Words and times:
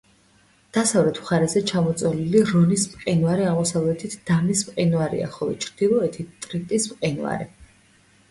დასავლეთ 0.75 1.17
მხარეზე 1.23 1.61
ჩამოწოლილია 1.71 2.47
რონის 2.51 2.85
მყინვარი, 2.93 3.45
აღმოსავლეთით 3.49 4.15
დამის 4.31 4.63
მყინვარია, 4.71 5.29
ხოლო 5.37 5.55
ჩრდილოეთით 5.67 6.31
ტრიფტის 6.47 6.89
მყინვარი. 6.95 7.49